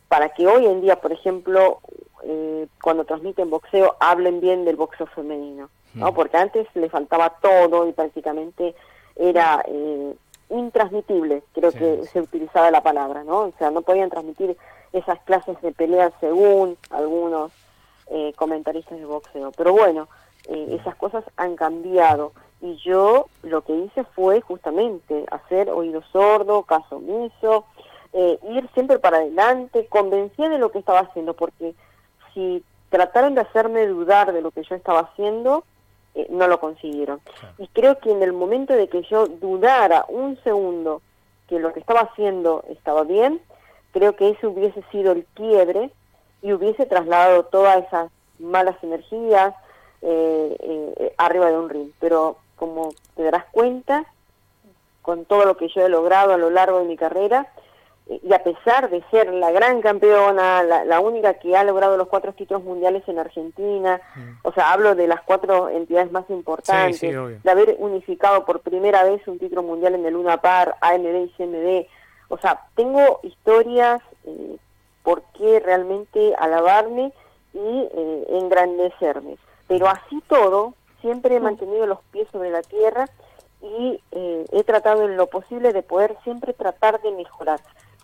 para 0.09 0.29
que 0.29 0.47
hoy 0.47 0.67
en 0.67 0.81
día, 0.81 1.01
por 1.01 1.13
ejemplo, 1.13 1.81
eh, 2.23 2.69
cuando 2.83 3.05
transmiten 3.05 3.51
boxeo, 3.51 3.97
hablen 3.99 4.41
bien 4.41 4.65
del 4.65 4.77
boxeo 4.77 5.07
femenino, 5.07 5.71
¿no? 5.95 6.13
Mm. 6.13 6.15
Porque 6.15 6.37
antes 6.37 6.69
le 6.75 6.89
faltaba 6.89 7.31
todo 7.41 7.89
y 7.89 7.93
prácticamente 7.93 8.75
era 9.17 9.65
eh, 9.67 10.15
intransmitible, 10.51 11.43
creo 11.53 11.73
que 11.73 12.05
se 12.05 12.21
utilizaba 12.21 12.71
la 12.71 12.83
palabra, 12.83 13.25
¿no? 13.25 13.41
O 13.41 13.53
sea, 13.59 13.71
no 13.71 13.83
podían 13.83 14.11
transmitir 14.11 14.57
esas 14.95 15.21
clases 15.25 15.61
de 15.61 15.73
pelea 15.73 16.13
según 16.21 16.79
algunos 16.91 17.53
eh, 18.09 18.33
comentaristas 18.37 18.99
de 18.99 19.05
boxeo. 19.05 19.53
Pero 19.53 19.73
bueno, 19.73 20.09
eh, 20.49 20.79
esas 20.81 20.95
cosas 20.97 21.25
han 21.37 21.57
cambiado 21.57 22.33
y 22.61 22.77
yo 22.77 23.27
lo 23.43 23.63
que 23.63 23.75
hice 23.75 24.05
fue 24.05 24.41
justamente 24.41 25.27
hacer 25.31 25.69
oído 25.69 26.03
sordo, 26.13 26.63
caso 26.63 26.97
omiso, 26.97 27.67
eh, 28.15 28.39
ir 28.49 28.69
siempre 28.73 28.99
para 28.99 29.19
adelante, 29.19 29.87
convencida 29.87 30.49
de 30.49 30.59
lo 30.59 30.71
que 30.71 30.79
estaba 30.79 31.01
haciendo, 31.01 31.35
porque 31.35 31.75
si 32.33 32.65
trataron 32.89 33.35
de 33.35 33.43
hacerme 33.43 33.87
dudar 33.87 34.33
de 34.33 34.41
lo 34.41 34.51
que 34.51 34.63
yo 34.63 34.77
estaba 34.77 35.01
haciendo, 35.01 35.65
eh, 36.15 36.27
no 36.31 36.47
lo 36.47 36.61
consiguieron. 36.61 37.21
Y 37.59 37.67
creo 37.69 37.99
que 37.99 38.13
en 38.13 38.23
el 38.23 38.33
momento 38.33 38.73
de 38.73 38.89
que 38.89 39.03
yo 39.03 39.27
dudara 39.27 40.07
un 40.09 40.39
segundo 40.45 41.03
que 41.49 41.59
lo 41.59 41.73
que 41.73 41.81
estaba 41.81 42.01
haciendo 42.01 42.65
estaba 42.69 43.03
bien, 43.03 43.41
creo 43.95 44.17
que 44.17 44.31
ese 44.31 44.47
hubiese 44.49 44.83
sido 44.91 45.13
el 45.13 45.25
quiebre 45.35 45.91
y 46.43 46.53
hubiese 46.53 46.85
trasladado 46.85 47.45
todas 47.45 47.85
esas 47.87 48.11
malas 48.39 48.77
energías 48.83 49.55
eh, 50.03 50.57
eh, 50.61 51.15
arriba 51.17 51.47
de 51.47 51.59
un 51.59 51.71
ring. 51.71 51.91
Pero 52.01 52.37
como 52.57 52.91
te 53.17 53.23
darás 53.23 53.45
cuenta, 53.53 54.05
con 55.01 55.25
todo 55.25 55.45
lo 55.47 55.57
que 55.57 55.69
yo 55.69 55.87
he 55.87 55.89
logrado 55.89 56.35
a 56.35 56.39
lo 56.39 56.51
largo 56.51 56.81
de 56.81 56.87
mi 56.87 56.97
carrera, 56.97 57.49
y 58.07 58.35
a 58.35 58.43
pesar 58.43 58.91
de 58.91 59.03
ser 59.11 59.33
la 59.33 59.51
gran 59.51 59.81
campeona, 59.81 60.63
la, 60.63 61.01
única 61.01 61.35
que 61.35 61.57
ha 61.57 61.65
logrado 61.65 61.97
los 61.97 62.09
cuatro 62.09 62.35
títulos 62.35 62.63
mundiales 62.63 63.03
en 63.09 63.19
Argentina, 63.19 63.99
mm. 64.15 64.47
o 64.47 64.53
sea, 64.53 64.73
hablo 64.73 64.95
de 64.95 65.07
las 65.07 65.23
cuatro 65.23 65.71
entidades 65.71 66.13
más 66.13 66.29
importantes, 66.29 67.01
de 67.01 67.51
haber 67.51 67.77
unificado 67.79 68.45
por 68.45 68.61
primera 68.61 69.05
vez 69.05 69.27
un 69.27 69.39
título 69.39 69.63
mundial 69.63 69.95
en 69.95 70.05
el 70.05 70.13
Luna 70.13 70.43
Par, 70.43 70.77
AMD 70.83 71.25
y 71.25 71.29
CMD, 71.39 71.87
o 72.29 72.39
sea, 72.39 72.67
tengo 72.75 73.21
historias 73.23 74.01
eh, 74.25 74.57
por 75.03 75.23
qué 75.37 75.61
realmente 75.61 76.35
alabarme 76.39 77.13
y 77.53 77.59
eh, 77.95 78.27
engrandecerme, 78.31 79.37
pero 79.69 79.89
así 79.89 80.23
todo, 80.29 80.75
siempre 81.01 81.37
he 81.37 81.41
mantenido 81.41 81.87
los 81.87 82.01
pies 82.11 82.27
sobre 82.33 82.51
la 82.51 82.63
tierra 82.63 83.09
y 83.61 84.01
eh, 84.13 84.45
he 84.53 84.65
tratado 84.65 85.05
en 85.05 85.17
lo 85.17 85.29
posible 85.29 85.73
de 85.73 85.83
poder 85.83 86.17
siempre 86.25 86.53
tratar 86.53 87.01
de 87.03 87.13
mejorar. 87.13 87.61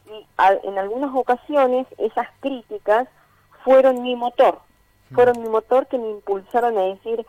Y 0.06 0.26
en 0.66 0.78
algunas 0.78 1.14
ocasiones 1.14 1.86
esas 1.98 2.28
críticas 2.40 3.08
fueron 3.64 4.02
mi 4.02 4.16
motor, 4.16 4.58
fueron 5.14 5.40
mi 5.40 5.48
motor 5.48 5.86
que 5.86 5.98
me 5.98 6.10
impulsaron 6.10 6.76
a 6.78 6.82
decir, 6.82 7.24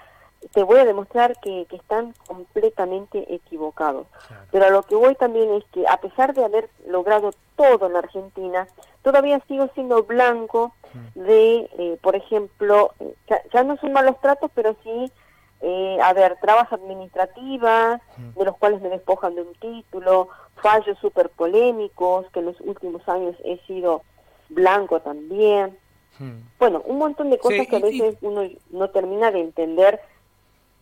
te 0.54 0.64
voy 0.64 0.80
a 0.80 0.86
demostrar 0.86 1.36
que, 1.42 1.68
están 1.72 2.14
completamente 2.28 3.34
equivocados. 3.34 4.08
Pero 4.52 4.66
a 4.66 4.70
lo 4.70 4.84
que 4.84 4.96
voy 4.96 5.16
también 5.16 5.52
es 5.54 5.64
que 5.72 5.86
a 5.88 5.98
pesar 5.98 6.34
de 6.34 6.44
haber 6.44 6.70
logrado 6.88 7.32
todo 7.56 7.88
en 7.88 7.96
Argentina, 7.96 8.68
todavía 9.04 9.42
sigo 9.48 9.70
siendo 9.74 10.04
blanco 10.04 10.74
mm. 10.94 11.20
de, 11.20 11.70
eh, 11.78 11.98
por 12.02 12.16
ejemplo, 12.16 12.92
eh, 13.00 13.16
ya, 13.54 13.64
no 13.64 13.78
son 13.78 13.94
malos 13.94 14.20
tratos, 14.22 14.52
pero 14.54 14.76
sí 14.84 15.12
eh, 15.62 16.00
a 16.02 16.12
ver, 16.14 16.38
trabas 16.42 16.74
administrativas, 16.74 18.02
mm. 18.18 18.40
de 18.40 18.46
los 18.46 18.58
cuales 18.58 18.82
me 18.82 18.90
despojan 18.90 19.36
de 19.36 19.44
un 19.44 19.54
título, 19.56 20.30
fallos 20.56 20.98
súper 21.00 21.30
polémicos, 21.30 22.26
que 22.32 22.40
en 22.40 22.48
los 22.48 22.60
últimos 22.62 23.08
años 23.08 23.36
he 23.44 23.58
sido 23.68 24.02
blanco 24.50 25.00
también. 25.02 25.78
Hmm. 26.20 26.42
Bueno, 26.60 26.82
un 26.86 26.98
montón 26.98 27.30
de 27.30 27.38
cosas 27.38 27.68
que 27.68 27.76
a 27.76 27.80
veces 27.80 28.16
uno 28.22 28.44
no 28.70 28.90
termina 28.90 29.32
de 29.32 29.42
entender 29.42 30.00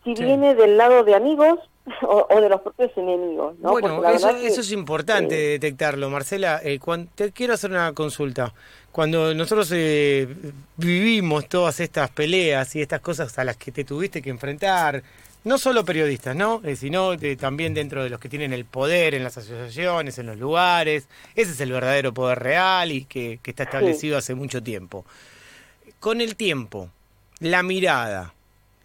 si 0.04 0.14
viene 0.14 0.54
del 0.54 0.76
lado 0.76 1.04
de 1.04 1.14
amigos 1.14 1.58
o, 2.02 2.40
de 2.40 2.48
los 2.48 2.60
propios 2.60 2.90
enemigos. 2.96 3.58
¿no? 3.58 3.72
Bueno, 3.72 4.06
eso, 4.08 4.30
es 4.30 4.72
importante 4.72 5.34
detectarlo. 5.34 6.10
Marcela, 6.10 6.60
eh, 6.62 6.78
te 7.14 7.32
quiero 7.32 7.54
hacer 7.54 7.70
una 7.70 7.92
consulta. 7.92 8.52
Cuando 8.92 9.34
nosotros 9.34 9.70
eh, 9.72 10.26
vivimos 10.76 11.48
todas 11.48 11.80
estas 11.80 12.10
peleas 12.10 12.74
y 12.76 12.82
estas 12.82 13.00
cosas 13.00 13.38
a 13.38 13.44
las 13.44 13.56
que 13.56 13.72
te 13.72 13.84
tuviste 13.84 14.20
que 14.20 14.30
enfrentar, 14.30 15.02
no 15.44 15.58
solo 15.58 15.84
periodistas, 15.84 16.36
¿no? 16.36 16.60
Eh, 16.64 16.76
sino 16.76 17.16
también 17.38 17.72
dentro 17.72 18.02
de 18.02 18.10
los 18.10 18.20
que 18.20 18.28
tienen 18.28 18.52
el 18.52 18.64
poder 18.64 19.14
en 19.14 19.24
las 19.24 19.38
asociaciones, 19.38 20.18
en 20.18 20.26
los 20.26 20.38
lugares. 20.38 21.08
Ese 21.34 21.52
es 21.52 21.60
el 21.60 21.72
verdadero 21.72 22.12
poder 22.12 22.40
real 22.40 22.92
y 22.92 23.04
que, 23.04 23.38
está 23.44 23.62
establecido 23.62 24.18
hace 24.18 24.34
mucho 24.34 24.62
tiempo. 24.62 25.04
Con 25.98 26.20
el 26.20 26.36
tiempo, 26.36 26.90
la 27.38 27.62
mirada, 27.62 28.34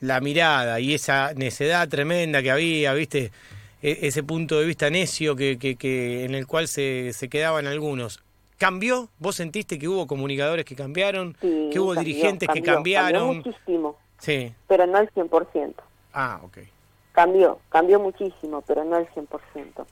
la 0.06 0.22
mirada 0.22 0.80
y 0.80 0.94
esa 0.94 1.34
necedad 1.34 1.88
tremenda 1.90 2.42
que 2.42 2.52
había, 2.52 2.94
¿viste? 2.94 3.32
E, 3.82 4.08
ese 4.08 4.24
punto 4.24 4.60
de 4.60 4.66
vista 4.66 4.90
necio 4.90 5.36
que, 5.36 5.58
que, 5.58 6.26
en 6.26 6.36
el 6.36 6.48
cual 6.48 6.68
se, 6.68 7.14
se, 7.14 7.30
quedaban 7.30 7.68
algunos. 7.68 8.24
¿Cambió? 8.58 9.10
¿Vos 9.20 9.36
sentiste 9.36 9.78
que 9.78 9.88
hubo 9.88 10.08
comunicadores 10.08 10.66
que 10.66 10.76
cambiaron? 10.76 11.36
que 11.42 11.80
hubo 11.80 11.94
dirigentes 11.96 12.48
que 12.50 12.62
cambiaron? 12.62 13.36
Cambió 13.36 13.52
muchísimo. 13.52 13.98
Sí. 14.18 14.54
Pero 14.68 14.88
no 14.88 14.98
al 14.98 15.10
100%. 15.14 15.74
Ah, 16.14 16.40
ok. 16.44 16.58
Cambió, 17.16 17.60
cambió 17.70 17.98
muchísimo, 18.00 18.62
pero 18.68 18.84
no 18.84 18.98
al 18.98 19.08
100%, 19.08 19.86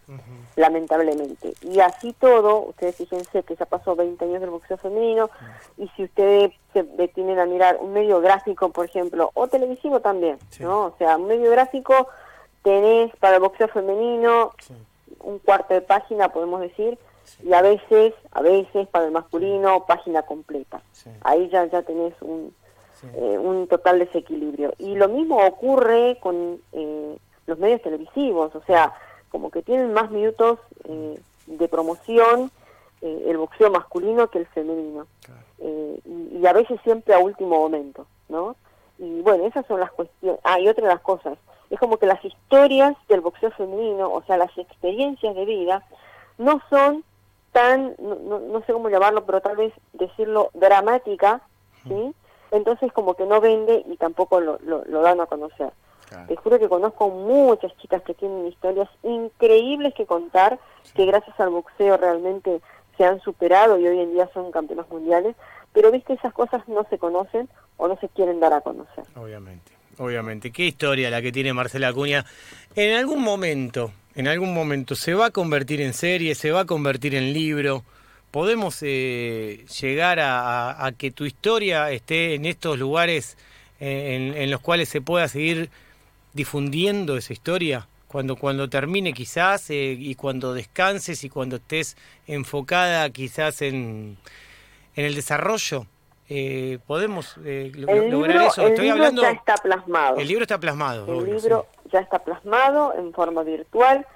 lamentablemente. 0.57 1.53
Y 1.61 1.79
así 1.79 2.11
todo, 2.11 2.65
ustedes 2.67 2.97
fíjense 2.97 3.43
que 3.43 3.55
ya 3.55 3.65
pasó 3.65 3.95
20 3.95 4.25
años 4.25 4.41
del 4.41 4.49
boxeo 4.49 4.75
femenino, 4.75 5.29
y 5.77 5.87
si 5.95 6.03
ustedes 6.03 6.51
se 6.73 6.83
detienen 6.83 7.39
a 7.39 7.45
mirar 7.45 7.77
un 7.79 7.93
medio 7.93 8.19
gráfico, 8.19 8.69
por 8.69 8.85
ejemplo, 8.85 9.31
o 9.35 9.47
televisivo 9.47 10.01
también, 10.01 10.37
¿no? 10.59 10.87
O 10.87 10.95
sea, 10.97 11.15
un 11.15 11.27
medio 11.27 11.49
gráfico 11.49 12.09
tenés 12.61 13.15
para 13.15 13.35
el 13.35 13.41
boxeo 13.41 13.69
femenino 13.69 14.51
un 15.21 15.39
cuarto 15.39 15.73
de 15.73 15.81
página, 15.81 16.27
podemos 16.29 16.59
decir, 16.59 16.97
y 17.41 17.53
a 17.53 17.61
veces, 17.61 18.13
a 18.31 18.41
veces 18.41 18.85
para 18.89 19.05
el 19.05 19.11
masculino, 19.11 19.85
página 19.85 20.23
completa. 20.23 20.81
Ahí 21.21 21.47
ya, 21.49 21.65
ya 21.67 21.81
tenés 21.83 22.13
un, 22.21 22.53
eh, 23.15 23.37
un 23.37 23.67
total 23.67 23.99
desequilibrio. 23.99 24.73
Y 24.77 24.95
lo 24.95 25.09
mismo 25.09 25.45
ocurre 25.45 26.17
con 26.21 26.59
eh, 26.71 27.17
los 27.45 27.59
medios 27.59 27.81
televisivos, 27.81 28.55
o 28.55 28.63
sea, 28.63 28.93
como 29.29 29.51
que 29.51 29.61
tienen 29.61 29.93
más 29.93 30.09
minutos 30.09 30.59
eh, 30.85 31.19
de 31.47 31.67
promoción 31.67 32.51
el 33.01 33.35
boxeo 33.35 33.69
masculino 33.69 34.29
que 34.29 34.39
el 34.39 34.45
femenino. 34.45 35.07
Y, 35.59 36.45
a 36.47 36.53
veces 36.53 36.79
siempre 36.83 37.13
a 37.13 37.19
último 37.19 37.59
momento, 37.59 38.07
¿no? 38.29 38.55
Y 38.97 39.19
bueno, 39.19 39.45
esas 39.45 39.65
son 39.65 39.81
las 39.81 39.91
cuestiones. 39.91 40.39
Ah, 40.45 40.57
y 40.57 40.69
otra 40.69 40.87
de 40.87 40.93
las 40.93 41.01
cosas, 41.01 41.37
es 41.69 41.77
como 41.79 41.97
que 41.97 42.05
las 42.05 42.23
historias 42.23 42.95
del 43.09 43.19
boxeo 43.19 43.51
femenino, 43.51 44.09
o 44.09 44.23
sea, 44.23 44.37
las 44.37 44.57
experiencias 44.57 45.35
de 45.35 45.43
vida, 45.43 45.83
no 46.37 46.61
son 46.69 47.03
tan, 47.51 47.95
no, 47.99 48.39
no 48.39 48.61
sé 48.61 48.71
cómo 48.71 48.89
llamarlo, 48.89 49.25
pero 49.25 49.41
tal 49.41 49.57
vez 49.57 49.73
decirlo 49.91 50.49
dramática, 50.53 51.41
¿sí? 51.85 52.13
Entonces 52.53 52.91
como 52.93 53.15
que 53.15 53.25
no 53.25 53.41
vende 53.41 53.83
y 53.87 53.97
tampoco 53.97 54.39
lo, 54.39 54.59
lo, 54.63 55.01
dan 55.01 55.19
a 55.19 55.25
conocer. 55.25 55.71
Te 56.27 56.35
juro 56.35 56.59
que 56.59 56.69
conozco 56.69 57.09
muchas 57.09 57.75
chicas 57.77 58.03
que 58.03 58.13
tienen 58.13 58.45
historias 58.45 58.87
increíbles 59.01 59.95
que 59.95 60.05
contar, 60.05 60.59
que 60.93 61.07
gracias 61.07 61.39
al 61.39 61.49
boxeo 61.49 61.97
realmente 61.97 62.61
se 62.95 63.03
han 63.03 63.19
superado 63.21 63.79
y 63.79 63.87
hoy 63.87 63.99
en 63.99 64.13
día 64.13 64.29
son 64.31 64.51
campeonas 64.51 64.87
mundiales, 64.89 65.35
pero 65.71 65.91
viste, 65.91 66.13
esas 66.13 66.31
cosas 66.31 66.67
no 66.67 66.85
se 66.87 66.99
conocen 66.99 67.49
o 67.77 67.87
no 67.87 67.97
se 67.97 68.09
quieren 68.09 68.39
dar 68.39 68.53
a 68.53 68.61
conocer. 68.61 69.05
Obviamente, 69.15 69.71
obviamente. 69.97 70.51
Qué 70.51 70.65
historia 70.65 71.09
la 71.09 71.19
que 71.19 71.31
tiene 71.31 71.51
Marcela 71.51 71.87
Acuña. 71.87 72.23
En 72.75 72.95
algún 72.95 73.23
momento, 73.23 73.91
en 74.13 74.27
algún 74.27 74.53
momento 74.53 74.93
se 74.93 75.15
va 75.15 75.27
a 75.27 75.31
convertir 75.31 75.81
en 75.81 75.93
serie, 75.93 76.35
se 76.35 76.51
va 76.51 76.61
a 76.61 76.65
convertir 76.65 77.15
en 77.15 77.33
libro 77.33 77.83
podemos 78.33 78.79
eh, 78.81 79.63
llegar 79.79 80.17
a, 80.19 80.91
que 80.97 81.11
tu 81.11 81.25
historia 81.25 81.91
esté 81.91 82.33
en 82.33 82.45
estos 82.45 82.79
lugares 82.79 83.37
eh, 83.79 84.33
en, 84.35 84.49
los 84.49 84.59
cuales 84.59 84.89
se 84.89 85.01
pueda 85.01 85.27
seguir 85.27 85.69
difundiendo 86.33 87.15
esa 87.15 87.31
historia 87.31 87.87
cuando 88.07 88.35
cuando 88.35 88.67
termine 88.67 89.13
quizás 89.13 89.69
eh, 89.69 89.95
y 89.99 90.15
cuando 90.15 90.55
descanses 90.55 91.23
y 91.23 91.29
cuando 91.29 91.57
estés 91.57 91.95
enfocada 92.25 93.07
quizás 93.11 93.61
en, 93.61 94.17
en 94.95 95.05
el 95.05 95.13
desarrollo 95.13 95.85
podemos 96.87 97.37
lograr 97.37 98.47
eso. 98.47 98.65
el 98.65 98.81
libro 98.81 99.11
ya 99.11 99.29
está 99.29 99.53
plasmado. 99.57 100.17
El 100.17 100.27
libro 100.27 100.41
está 100.41 100.59
plasmado 100.59 101.19
el 101.19 101.25
libro 101.25 101.67
ya 101.91 101.99
está 101.99 102.17
plasmado 102.17 102.95
en 102.97 103.13
forma 103.13 103.43
virtual 103.43 104.07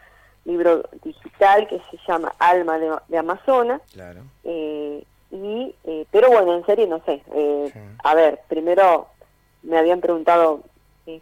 libro 0.47 0.83
digital 1.03 1.67
que 1.67 1.79
se 1.91 1.97
llama 2.07 2.33
Alma 2.39 2.79
de, 2.79 2.91
de 3.09 3.17
Amazonas. 3.17 3.81
Claro. 3.93 4.21
Eh, 4.43 5.03
y, 5.29 5.75
eh, 5.83 6.05
pero 6.09 6.29
bueno, 6.29 6.55
en 6.55 6.65
serio 6.65 6.87
no 6.87 7.03
sé. 7.05 7.21
Eh, 7.33 7.71
a 8.03 8.15
ver, 8.15 8.39
primero 8.47 9.07
me 9.61 9.77
habían 9.77 10.01
preguntado 10.01 10.63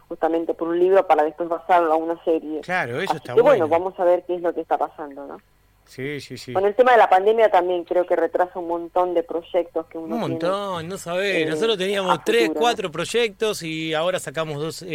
justamente 0.08 0.56
por 0.56 0.68
un 0.70 0.80
libro 0.80 1.06
para 1.06 1.24
después 1.24 1.50
basarlo 1.50 1.94
a 1.94 1.96
una 1.96 2.24
serie. 2.24 2.62
Claro, 2.62 3.00
eso 3.00 3.18
está 3.18 3.36
que, 3.36 3.42
bueno. 3.42 3.68
vamos 3.68 4.00
a 4.00 4.04
ver 4.04 4.24
qué 4.26 4.36
es 4.36 4.42
lo 4.42 4.54
que 4.54 4.62
está 4.62 4.78
pasando, 4.78 5.28
¿no? 5.28 5.38
Sí, 5.86 6.20
sí, 6.22 6.40
sí. 6.40 6.54
Con 6.54 6.66
el 6.66 6.74
tema 6.74 6.94
de 6.94 6.98
la 6.98 7.08
pandemia 7.08 7.52
también 7.52 7.84
creo 7.84 8.08
que 8.08 8.16
retrasa 8.16 8.58
un 8.58 8.68
montón 8.68 9.14
de 9.14 9.22
proyectos 9.22 9.86
que 9.86 10.00
uno 10.00 10.16
Un 10.16 10.22
montón, 10.22 10.88
no 10.88 10.98
sabés. 10.98 11.48
Nosotros 11.48 11.78
teníamos 11.78 12.24
tres, 12.24 12.52
cuatro 12.56 12.92
proyectos 12.92 13.62
y 13.62 13.94
ahora 13.94 14.20
sacamos 14.20 14.60
dos. 14.60 14.86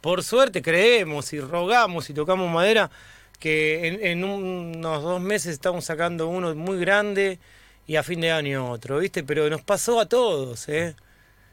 por 0.00 0.24
suerte 0.24 0.60
creemos 0.60 1.32
y 1.32 1.40
rogamos 1.40 2.10
y 2.10 2.14
tocamos 2.14 2.50
madera 2.50 2.90
que 3.36 4.10
en, 4.10 4.24
unos 4.24 5.02
dos 5.02 5.20
meses 5.20 5.52
estamos 5.52 5.84
sacando 5.84 6.28
uno 6.28 6.54
muy 6.54 6.78
grande 6.78 7.38
y 7.86 7.96
a 7.96 8.02
fin 8.02 8.20
de 8.20 8.32
año 8.32 8.70
otro, 8.70 8.98
¿viste? 8.98 9.22
Pero 9.22 9.48
nos 9.48 9.62
pasó 9.62 10.00
a 10.00 10.06
todos, 10.06 10.68
¿eh? 10.68 10.94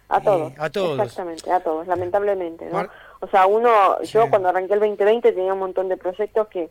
A 0.10 0.22
todos. 0.22 0.54
a 0.58 0.70
todos. 0.70 1.00
Exactamente, 1.00 1.52
a 1.52 1.60
todos, 1.60 1.88
lamentablemente. 1.88 2.66
¿no? 2.72 2.88
O 3.20 3.28
sea, 3.28 3.48
uno, 3.48 4.02
yo 4.04 4.30
cuando 4.30 4.50
arranqué 4.50 4.74
el 4.74 4.80
2020 4.80 5.32
tenía 5.32 5.54
un 5.54 5.60
montón 5.60 5.90
de 5.90 5.98
proyectos 5.98 6.48
que 6.48 6.70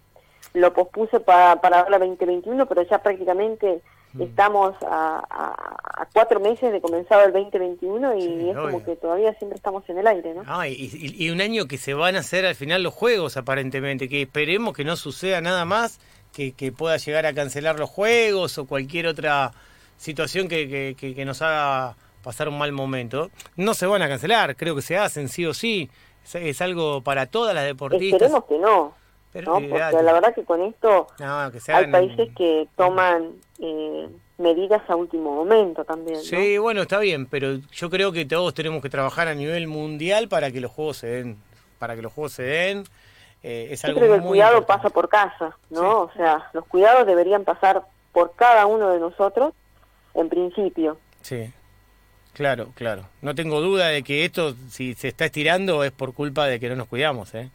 lo 0.55 0.73
pospuse 0.75 1.21
para, 1.21 1.61
para 1.61 1.89
la 1.89 1.99
2021, 1.99 2.67
pero 2.67 2.83
ya 2.83 2.99
prácticamente. 2.99 3.81
Estamos 4.19 4.75
a, 4.83 5.23
a, 5.31 6.09
cuatro 6.13 6.41
meses 6.41 6.73
de 6.73 6.81
comenzado 6.81 7.25
el 7.25 7.33
2021 7.33 8.17
y 8.17 8.51
es 8.51 8.57
como 8.57 8.85
que 8.85 8.97
todavía 8.97 9.33
siempre 9.35 9.57
estamos 9.57 9.89
en 9.89 9.99
el 9.99 10.07
aire, 10.07 10.35
¿no? 10.35 10.43
Ah, 10.47 10.69
y, 10.69 10.91
y, 10.93 11.31
un 11.31 11.41
año 11.41 11.67
que 11.67 11.79
se 11.79 11.95
van 11.95 12.17
a 12.17 12.21
hacer 12.21 12.45
al 12.45 12.55
final 12.55 12.83
los 12.83 12.93
juegos, 12.93 13.37
aparentemente, 13.37 14.09
que 14.09 14.23
esperemos 14.23 14.75
que 14.75 14.85
no 14.85 14.97
suceda 14.97 15.41
nada 15.41 15.65
más, 15.65 16.01
que, 16.33 16.53
que 16.53 16.73
pueda 16.73 16.97
llegar 16.97 17.27
a 17.27 17.33
cancelar 17.33 17.79
los 17.79 17.91
juegos 17.91 18.59
o 18.59 18.67
cualquier 18.67 19.07
otra 19.07 19.53
situación 19.97 20.49
que, 20.49 20.95
que, 20.99 21.15
que 21.15 21.25
nos 21.25 21.43
haga 21.43 21.97
pasar 22.23 22.49
un 22.49 22.59
mal 22.59 22.73
momento. 22.73 23.31
No 23.57 23.75
se 23.75 23.87
van 23.87 24.03
a 24.03 24.09
cancelar, 24.09 24.57
creo 24.57 24.75
que 24.75 24.83
se 24.83 24.97
hacen 24.97 25.29
sí 25.29 25.45
o 25.45 25.55
sí. 25.55 25.91
Es, 26.35 26.61
algo 26.61 27.03
para 27.03 27.27
todas 27.27 27.55
las 27.55 27.65
deportistas. 27.65 28.23
Esperemos 28.23 28.45
que 28.45 28.59
no. 28.59 28.95
Porque 29.33 29.69
la 29.69 30.13
verdad 30.13 30.35
que 30.35 30.45
con 30.45 30.61
esto 30.63 31.07
hay 31.69 31.91
países 31.91 32.29
que 32.37 32.69
toman 32.77 33.33
eh, 33.61 34.09
medidas 34.37 34.83
a 34.89 34.97
último 34.97 35.35
momento 35.35 35.85
también. 35.85 36.21
Sí, 36.21 36.59
bueno, 36.59 36.83
está 36.83 36.99
bien, 36.99 37.27
pero 37.27 37.57
yo 37.73 37.89
creo 37.89 38.13
que 38.13 38.27
todos 38.27 38.53
tenemos 38.53 38.83
que 38.83 38.91
trabajar 38.91 39.29
a 39.29 39.35
nivel 39.35 39.69
mundial 39.69 40.29
para 40.29 40.51
que 40.51 40.61
los 40.61 40.71
juegos 40.71 40.99
se 40.99 41.07
den. 41.07 41.39
Para 41.79 41.97
que 41.97 42.03
los 42.03 42.13
juegos 42.13 42.33
se 42.33 42.43
den. 42.43 42.85
Eh, 43.43 43.69
es 43.71 43.83
yo 43.83 43.95
creo 43.95 44.09
que 44.09 44.17
el 44.17 44.23
cuidado 44.23 44.67
pasa 44.67 44.91
por 44.91 45.09
casa, 45.09 45.57
¿no? 45.71 46.03
O 46.03 46.13
sea, 46.13 46.51
los 46.53 46.67
cuidados 46.67 47.07
deberían 47.07 47.45
pasar 47.45 47.83
por 48.13 48.35
cada 48.37 48.67
uno 48.67 48.91
de 48.91 49.01
nosotros 49.01 49.55
en 50.15 50.29
principio. 50.29 50.99
Sí. 51.23 51.51
Claro, 52.35 52.69
claro. 52.75 53.05
No 53.21 53.35
tengo 53.35 53.61
duda 53.61 53.89
de 53.89 54.03
que 54.03 54.25
esto, 54.25 54.55
si 54.71 54.95
se 54.95 55.09
está 55.09 55.27
estirando, 55.27 55.85
es 55.85 55.93
por 55.93 56.15
culpa 56.15 56.47
de 56.47 56.61
que 56.61 56.69
no 56.69 56.77
nos 56.77 56.89
cuidamos, 56.89 57.35
¿eh? 57.35 57.51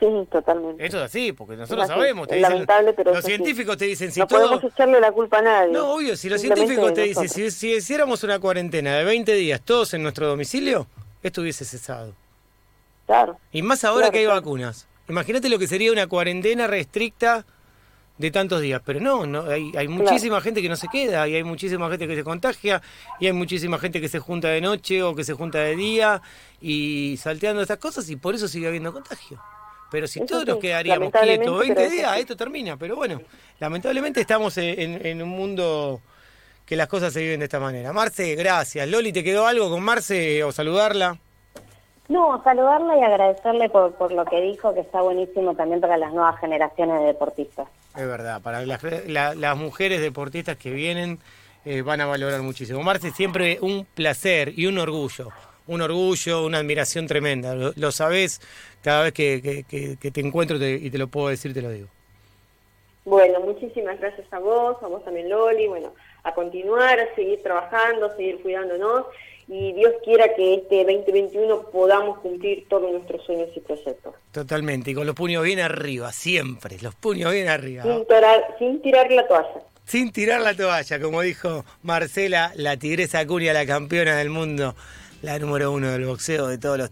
Sí, 0.00 0.06
totalmente. 0.30 0.84
Eso 0.84 0.98
es 0.98 1.04
así, 1.04 1.32
porque 1.32 1.56
nosotros 1.56 1.86
sabemos. 1.86 2.28
Te 2.28 2.40
lamentable, 2.40 2.92
pero 2.92 3.14
los 3.14 3.24
científicos 3.24 3.76
te 3.76 3.84
dicen 3.84 4.10
si 4.10 4.20
no 4.20 4.26
podemos 4.26 4.62
echarle 4.64 5.00
la 5.00 5.12
culpa 5.12 5.38
a 5.38 5.42
nadie. 5.42 5.72
No, 5.72 5.94
obvio, 5.94 6.16
si 6.16 6.28
los 6.28 6.40
científicos 6.40 6.92
te 6.94 7.02
dicen 7.02 7.28
si, 7.28 7.50
si 7.50 7.74
hiciéramos 7.74 8.24
una 8.24 8.38
cuarentena 8.38 8.96
de 8.96 9.04
20 9.04 9.32
días 9.34 9.60
todos 9.60 9.94
en 9.94 10.02
nuestro 10.02 10.26
domicilio, 10.26 10.86
esto 11.22 11.42
hubiese 11.42 11.64
cesado. 11.64 12.14
Claro. 13.06 13.38
Y 13.52 13.62
más 13.62 13.84
ahora 13.84 14.10
que 14.10 14.18
hay 14.18 14.26
vacunas. 14.26 14.88
Imagínate 15.08 15.48
lo 15.48 15.58
que 15.58 15.66
sería 15.66 15.92
una 15.92 16.06
cuarentena 16.06 16.66
restricta 16.66 17.44
de 18.16 18.30
tantos 18.30 18.60
días, 18.60 18.80
pero 18.84 19.00
no, 19.00 19.26
no 19.26 19.50
hay, 19.50 19.72
hay 19.76 19.88
muchísima 19.88 20.40
gente 20.40 20.62
que 20.62 20.68
no 20.68 20.76
se 20.76 20.88
queda 20.88 21.26
y 21.26 21.34
hay 21.34 21.42
muchísima 21.42 21.90
gente 21.90 22.06
que 22.06 22.14
se 22.14 22.22
contagia 22.22 22.80
y 23.18 23.26
hay 23.26 23.32
muchísima 23.32 23.78
gente 23.78 24.00
que 24.00 24.08
se 24.08 24.20
junta 24.20 24.48
de 24.48 24.60
noche 24.60 25.02
o 25.02 25.14
que 25.14 25.24
se 25.24 25.34
junta 25.34 25.58
de 25.58 25.74
día 25.74 26.22
y 26.60 27.16
salteando 27.20 27.60
estas 27.60 27.78
cosas 27.78 28.08
y 28.10 28.16
por 28.16 28.34
eso 28.34 28.46
sigue 28.46 28.68
habiendo 28.68 28.92
contagio. 28.92 29.40
Pero 29.94 30.08
si 30.08 30.26
todos 30.26 30.44
nos 30.44 30.58
quedaríamos 30.58 31.12
quietos 31.12 31.56
20 31.56 31.88
días, 31.88 32.18
esto 32.18 32.36
termina. 32.36 32.76
Pero 32.76 32.96
bueno, 32.96 33.20
lamentablemente 33.60 34.20
estamos 34.20 34.58
en, 34.58 35.06
en, 35.06 35.22
un 35.22 35.28
mundo 35.28 36.00
que 36.66 36.74
las 36.74 36.88
cosas 36.88 37.12
se 37.12 37.20
viven 37.20 37.38
de 37.38 37.44
esta 37.44 37.60
manera. 37.60 37.92
Marce, 37.92 38.34
gracias. 38.34 38.88
Loli, 38.88 39.12
¿te 39.12 39.22
quedó 39.22 39.46
algo 39.46 39.70
con 39.70 39.84
Marce 39.84 40.42
o 40.42 40.50
saludarla? 40.50 41.16
No, 42.08 42.42
saludarla 42.42 42.98
y 42.98 43.04
agradecerle 43.04 43.68
por, 43.68 43.94
por 43.94 44.10
lo 44.10 44.24
que 44.24 44.40
dijo, 44.40 44.74
que 44.74 44.80
está 44.80 45.00
buenísimo 45.00 45.54
también 45.54 45.80
para 45.80 45.96
las 45.96 46.12
nuevas 46.12 46.40
generaciones 46.40 46.98
de 46.98 47.06
deportistas. 47.06 47.68
Es 47.96 48.08
verdad, 48.08 48.42
para 48.42 48.66
las, 48.66 48.82
las 49.06 49.56
mujeres 49.56 50.00
deportistas 50.00 50.56
que 50.56 50.72
vienen 50.72 51.20
eh, 51.64 51.82
van 51.82 52.00
a 52.00 52.06
valorar 52.06 52.42
muchísimo. 52.42 52.82
Marce, 52.82 53.12
siempre 53.12 53.58
un 53.60 53.86
placer 53.94 54.58
y 54.58 54.66
un 54.66 54.76
orgullo, 54.76 55.28
un 55.66 55.82
orgullo, 55.82 56.44
una 56.44 56.58
admiración 56.58 57.06
tremenda. 57.06 57.54
Lo, 57.54 57.92
sabes 57.92 58.40
cada 58.82 59.04
vez 59.04 59.12
que, 59.12 59.64
que, 59.68 60.10
te 60.10 60.20
encuentro 60.20 60.56
y 60.56 60.90
te 60.90 60.98
lo 60.98 61.08
puedo 61.08 61.28
decir, 61.28 61.54
te 61.54 61.62
lo 61.62 61.70
digo. 61.70 61.88
Bueno, 63.04 63.40
muchísimas 63.40 64.00
gracias 64.00 64.26
a 64.32 64.38
vos, 64.38 64.76
a 64.82 64.86
vos 64.86 65.04
también 65.04 65.28
Loli, 65.28 65.66
bueno, 65.68 65.92
a 66.22 66.32
continuar, 66.34 66.98
a 66.98 67.14
seguir 67.14 67.42
trabajando, 67.42 68.06
a 68.06 68.16
seguir 68.16 68.40
cuidándonos 68.40 69.06
y 69.46 69.72
Dios 69.72 69.92
quiera 70.04 70.34
que 70.34 70.54
este 70.54 70.84
2021 70.84 71.70
podamos 71.70 72.18
cumplir 72.20 72.66
todos 72.68 72.90
nuestros 72.90 73.24
sueños 73.24 73.48
y 73.54 73.60
proyectos. 73.60 74.14
Totalmente, 74.32 74.92
y 74.92 74.94
con 74.94 75.06
los 75.06 75.14
puños 75.14 75.44
bien 75.44 75.60
arriba, 75.60 76.12
siempre, 76.12 76.78
los 76.80 76.94
puños 76.94 77.32
bien 77.32 77.48
arriba. 77.48 77.82
Sin, 77.82 78.06
sin 78.58 78.82
tirar 78.82 79.10
la 79.10 79.26
toalla. 79.28 79.62
Sin 79.84 80.12
tirar 80.12 80.40
la 80.40 80.54
toalla, 80.54 80.98
como 80.98 81.20
dijo 81.20 81.64
Marcela, 81.82 82.52
la 82.56 82.78
tigresa 82.78 83.18
Acuña, 83.18 83.52
la 83.52 83.66
campeona 83.66 84.16
del 84.16 84.30
mundo, 84.30 84.74
la 85.24 85.38
número 85.38 85.72
uno 85.72 85.90
del 85.90 86.04
boxeo 86.04 86.48
de 86.48 86.58
todos 86.58 86.76
los 86.76 86.90